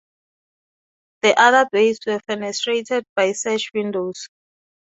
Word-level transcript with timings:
The 1.21 1.39
other 1.39 1.69
bays 1.71 1.99
were 2.07 2.19
fenestrated 2.27 3.03
by 3.15 3.33
sash 3.33 3.69
windows. 3.71 4.29